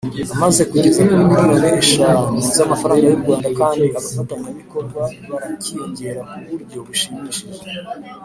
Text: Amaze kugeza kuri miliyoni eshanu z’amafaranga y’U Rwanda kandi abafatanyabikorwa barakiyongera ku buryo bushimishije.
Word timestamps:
Amaze 0.33 0.61
kugeza 0.71 0.99
kuri 1.07 1.21
miliyoni 1.29 1.67
eshanu 1.81 2.33
z’amafaranga 2.55 3.03
y’U 3.07 3.21
Rwanda 3.23 3.47
kandi 3.59 3.83
abafatanyabikorwa 3.99 5.01
barakiyongera 5.29 6.21
ku 6.29 6.37
buryo 6.49 6.77
bushimishije. 6.87 7.67